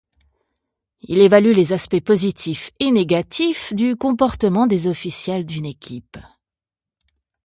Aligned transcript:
Il 1.01 1.19
évalue 1.19 1.51
les 1.53 1.73
aspects 1.73 1.99
positifs 1.99 2.71
et 2.79 2.89
négatifs 2.89 3.71
du 3.75 3.95
comportement 3.95 4.65
des 4.65 4.87
officiels 4.87 5.45
d'une 5.45 5.67
équipe. 5.67 6.17